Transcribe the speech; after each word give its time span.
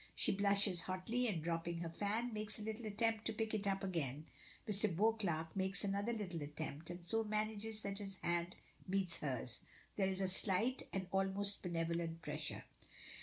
She 0.15 0.31
blushes 0.31 0.81
hotly, 0.81 1.27
and, 1.27 1.43
dropping 1.43 1.81
her 1.81 1.89
fan, 1.89 2.33
makes 2.33 2.57
a 2.57 2.63
little 2.63 2.87
attempt 2.87 3.23
to 3.25 3.33
pick 3.33 3.53
it 3.53 3.67
up 3.67 3.83
again. 3.83 4.25
Mr. 4.67 4.89
Beauclerk 4.91 5.55
makes 5.55 5.83
another 5.83 6.11
little 6.11 6.41
attempt, 6.41 6.89
and 6.89 7.05
so 7.05 7.23
manages 7.23 7.83
that 7.83 7.99
his 7.99 8.17
hand 8.23 8.55
meets 8.87 9.17
hers. 9.17 9.61
There 9.97 10.09
is 10.09 10.19
a 10.19 10.27
slight, 10.27 10.87
an 10.91 11.05
almost 11.11 11.61
benevolent 11.61 12.23
pressure. 12.23 12.63